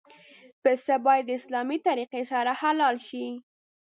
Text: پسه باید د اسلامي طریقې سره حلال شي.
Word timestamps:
پسه 0.63 0.95
باید 1.05 1.25
د 1.27 1.31
اسلامي 1.39 1.77
طریقې 1.87 2.23
سره 2.31 2.51
حلال 2.61 2.95
شي. 3.07 3.25